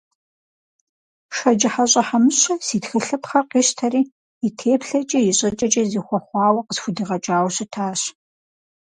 [1.35, 4.01] ШэджыхьэщӀэ Хьэмыщэ си тхылъыпхъэр къищтэри,
[4.45, 8.01] и теплъэкӀи, и щӀыкӀэкӀи зэхуэхъуауэ къысхудигъэкӀауэ щытащ.